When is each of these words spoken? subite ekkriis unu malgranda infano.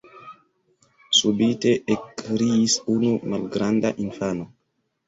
subite 1.17 1.75
ekkriis 1.97 2.79
unu 2.95 3.13
malgranda 3.31 3.95
infano. 4.09 4.53